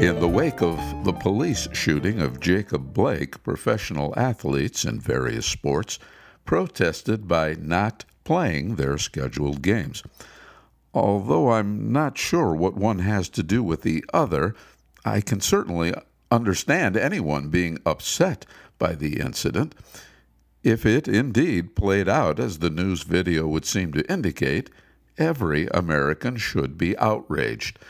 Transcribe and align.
In 0.00 0.20
the 0.20 0.28
wake 0.28 0.62
of 0.62 0.78
the 1.02 1.12
police 1.12 1.66
shooting 1.72 2.20
of 2.20 2.38
Jacob 2.38 2.94
Blake, 2.94 3.42
professional 3.42 4.14
athletes 4.16 4.84
in 4.84 5.00
various 5.00 5.44
sports 5.44 5.98
protested 6.44 7.26
by 7.26 7.56
not 7.58 8.04
playing 8.22 8.76
their 8.76 8.96
scheduled 8.96 9.60
games. 9.60 10.04
Although 10.94 11.50
I'm 11.50 11.92
not 11.92 12.16
sure 12.16 12.54
what 12.54 12.76
one 12.76 13.00
has 13.00 13.28
to 13.30 13.42
do 13.42 13.60
with 13.64 13.82
the 13.82 14.04
other, 14.14 14.54
I 15.04 15.20
can 15.20 15.40
certainly 15.40 15.92
understand 16.30 16.96
anyone 16.96 17.48
being 17.48 17.80
upset 17.84 18.46
by 18.78 18.94
the 18.94 19.18
incident. 19.18 19.74
If 20.62 20.86
it 20.86 21.08
indeed 21.08 21.74
played 21.74 22.08
out 22.08 22.38
as 22.38 22.60
the 22.60 22.70
news 22.70 23.02
video 23.02 23.48
would 23.48 23.64
seem 23.64 23.92
to 23.94 24.08
indicate, 24.08 24.70
every 25.18 25.66
American 25.74 26.36
should 26.36 26.78
be 26.78 26.96
outraged. 26.98 27.80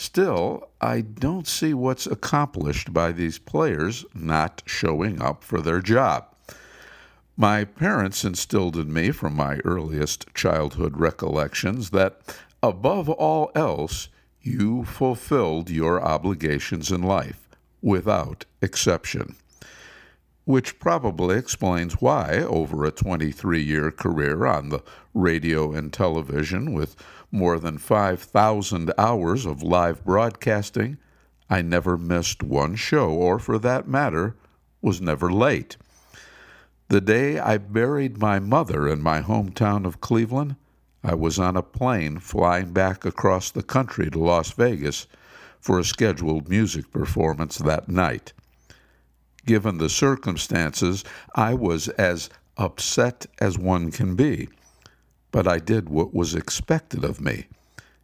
Still, 0.00 0.68
I 0.80 1.00
don't 1.00 1.48
see 1.48 1.74
what's 1.74 2.06
accomplished 2.06 2.92
by 2.92 3.10
these 3.10 3.40
players 3.40 4.04
not 4.14 4.62
showing 4.64 5.20
up 5.20 5.42
for 5.42 5.60
their 5.60 5.80
job. 5.80 6.32
My 7.36 7.64
parents 7.64 8.24
instilled 8.24 8.76
in 8.76 8.92
me 8.92 9.10
from 9.10 9.34
my 9.34 9.56
earliest 9.64 10.32
childhood 10.34 10.98
recollections 10.98 11.90
that, 11.90 12.20
above 12.62 13.08
all 13.08 13.50
else, 13.56 14.08
you 14.40 14.84
fulfilled 14.84 15.68
your 15.68 16.00
obligations 16.00 16.92
in 16.92 17.02
life, 17.02 17.48
without 17.82 18.44
exception. 18.62 19.34
Which 20.48 20.78
probably 20.78 21.36
explains 21.36 22.00
why, 22.00 22.38
over 22.38 22.86
a 22.86 22.90
23 22.90 23.62
year 23.62 23.90
career 23.90 24.46
on 24.46 24.70
the 24.70 24.82
radio 25.12 25.74
and 25.74 25.92
television 25.92 26.72
with 26.72 26.96
more 27.30 27.58
than 27.58 27.76
5,000 27.76 28.90
hours 28.96 29.44
of 29.44 29.62
live 29.62 30.02
broadcasting, 30.06 30.96
I 31.50 31.60
never 31.60 31.98
missed 31.98 32.42
one 32.42 32.76
show, 32.76 33.10
or 33.10 33.38
for 33.38 33.58
that 33.58 33.88
matter, 33.88 34.36
was 34.80 35.02
never 35.02 35.30
late. 35.30 35.76
The 36.88 37.02
day 37.02 37.38
I 37.38 37.58
buried 37.58 38.16
my 38.16 38.38
mother 38.38 38.88
in 38.88 39.02
my 39.02 39.20
hometown 39.20 39.84
of 39.84 40.00
Cleveland, 40.00 40.56
I 41.04 41.14
was 41.14 41.38
on 41.38 41.58
a 41.58 41.62
plane 41.62 42.20
flying 42.20 42.72
back 42.72 43.04
across 43.04 43.50
the 43.50 43.62
country 43.62 44.08
to 44.08 44.18
Las 44.18 44.52
Vegas 44.52 45.08
for 45.60 45.78
a 45.78 45.84
scheduled 45.84 46.48
music 46.48 46.90
performance 46.90 47.58
that 47.58 47.90
night. 47.90 48.32
Given 49.48 49.78
the 49.78 49.88
circumstances, 49.88 51.04
I 51.34 51.54
was 51.54 51.88
as 51.88 52.30
upset 52.56 53.26
as 53.40 53.58
one 53.58 53.90
can 53.90 54.14
be 54.14 54.48
but 55.30 55.46
I 55.46 55.58
did 55.58 55.88
what 55.88 56.14
was 56.14 56.34
expected 56.34 57.04
of 57.04 57.20
me. 57.20 57.46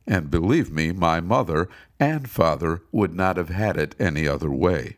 And 0.06 0.30
believe 0.30 0.70
me, 0.70 0.92
my 0.92 1.20
mother 1.20 1.68
and 1.98 2.28
father 2.28 2.82
would 2.92 3.14
not 3.14 3.36
have 3.36 3.48
had 3.48 3.76
it 3.76 3.94
any 3.98 4.28
other 4.28 4.50
way. 4.50 4.96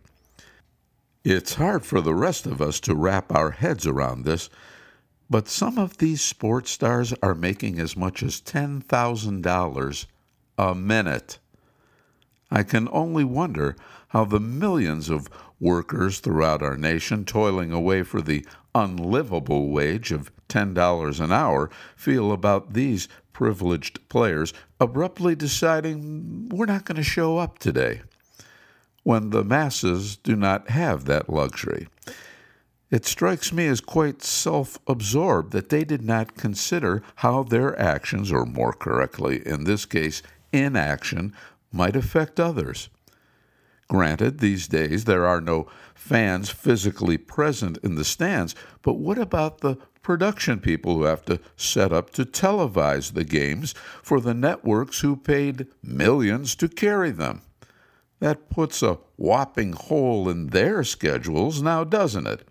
It's 1.25 1.55
hard 1.55 1.85
for 1.85 2.01
the 2.01 2.15
rest 2.15 2.47
of 2.47 2.61
us 2.61 2.81
to 2.81 2.95
wrap 2.95 3.33
our 3.33 3.53
heads 3.53 3.87
around 3.87 4.25
this, 4.25 4.49
but 5.29 5.49
some 5.49 5.79
of 5.79 5.99
these 5.99 6.23
sports 6.23 6.71
stars 6.71 7.13
are 7.23 7.35
making 7.35 7.79
as 7.79 7.97
much 7.97 8.23
as 8.23 8.41
$10,000 8.41 10.07
a 10.59 10.75
minute. 10.75 11.39
I 12.51 12.63
can 12.63 12.89
only 12.93 13.25
wonder 13.25 13.77
how 14.09 14.25
the 14.25 14.41
millions 14.41 15.09
of 15.09 15.29
workers 15.59 16.21
throughout 16.21 16.63
our 16.63 16.77
nation 16.77 17.25
toiling 17.25 17.73
away 17.73 18.03
for 18.03 18.21
the 18.21 18.47
unlivable 18.75 19.71
wage 19.71 20.13
of 20.13 20.31
$10 20.49 21.21
an 21.21 21.33
hour 21.33 21.71
feel 21.97 22.31
about 22.33 22.75
these 22.75 23.09
privileged 23.33 24.09
players 24.09 24.53
abruptly 24.81 25.35
deciding 25.35 26.49
we're 26.49 26.67
not 26.67 26.85
going 26.85 26.97
to 26.97 27.03
show 27.03 27.39
up 27.39 27.59
today 27.59 28.03
when 29.03 29.31
the 29.31 29.45
masses 29.45 30.17
do 30.17 30.35
not 30.35 30.71
have 30.71 31.05
that 31.05 31.29
luxury. 31.29 31.89
It 32.91 33.05
strikes 33.05 33.53
me 33.53 33.67
as 33.67 33.81
quite 33.81 34.23
self 34.23 34.79
absorbed 34.87 35.53
that 35.53 35.69
they 35.69 35.85
did 35.85 36.03
not 36.03 36.37
consider 36.37 37.03
how 37.17 37.43
their 37.43 37.79
actions, 37.79 38.31
or 38.31 38.47
more 38.47 38.73
correctly, 38.73 39.47
in 39.47 39.65
this 39.65 39.85
case, 39.87 40.23
inaction, 40.53 41.33
might 41.77 41.95
affect 41.95 42.41
others. 42.41 42.89
Granted, 43.89 44.41
these 44.41 44.67
days 44.67 45.05
there 45.05 45.27
are 45.27 45.41
no 45.41 45.69
fans 45.95 46.51
physically 46.51 47.19
present 47.19 47.79
in 47.83 47.95
the 47.95 48.05
stands, 48.05 48.55
but 48.83 48.95
what 48.95 49.19
about 49.19 49.61
the 49.61 49.77
production 50.03 50.61
people 50.61 50.97
who 50.97 51.05
have 51.05 51.25
to 51.25 51.41
set 51.57 51.93
up 51.93 52.11
to 52.11 52.25
televise 52.25 53.13
the 53.13 53.25
games 53.25 53.75
for 54.03 54.21
the 54.21 54.35
networks 54.35 55.01
who 55.01 55.17
paid 55.17 55.67
millions 55.83 56.55
to 56.57 56.69
carry 56.69 57.11
them? 57.11 57.43
That 58.19 58.49
puts 58.51 58.83
a 58.83 58.99
whopping 59.17 59.73
hole 59.73 60.29
in 60.29 60.49
their 60.49 60.83
schedules 60.85 61.61
now, 61.61 61.85
doesn't 61.85 62.27
it? 62.27 62.49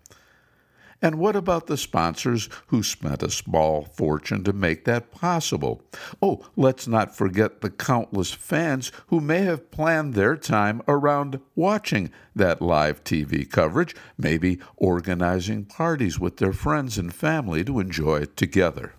And 1.02 1.18
what 1.18 1.36
about 1.36 1.66
the 1.66 1.76
sponsors 1.76 2.48
who 2.68 2.82
spent 2.82 3.22
a 3.22 3.30
small 3.30 3.84
fortune 3.84 4.44
to 4.44 4.52
make 4.52 4.84
that 4.84 5.10
possible? 5.10 5.82
Oh, 6.22 6.44
let's 6.56 6.88
not 6.88 7.16
forget 7.16 7.60
the 7.60 7.70
countless 7.70 8.32
fans 8.32 8.90
who 9.08 9.20
may 9.20 9.42
have 9.42 9.70
planned 9.70 10.14
their 10.14 10.36
time 10.36 10.82
around 10.88 11.40
watching 11.54 12.10
that 12.34 12.62
live 12.62 13.04
TV 13.04 13.48
coverage, 13.48 13.94
maybe 14.16 14.58
organizing 14.76 15.64
parties 15.64 16.18
with 16.18 16.38
their 16.38 16.52
friends 16.52 16.96
and 16.98 17.14
family 17.14 17.62
to 17.64 17.80
enjoy 17.80 18.22
it 18.22 18.36
together. 18.36 18.94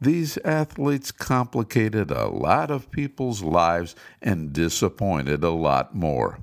These 0.00 0.36
athletes 0.38 1.10
complicated 1.10 2.10
a 2.10 2.28
lot 2.28 2.70
of 2.70 2.90
people's 2.90 3.42
lives 3.42 3.96
and 4.20 4.52
disappointed 4.52 5.42
a 5.42 5.50
lot 5.50 5.94
more. 5.94 6.40